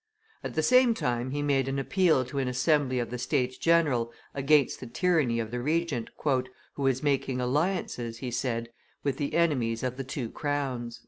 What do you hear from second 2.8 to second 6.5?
of the States general against the tyranny of the Regent, "who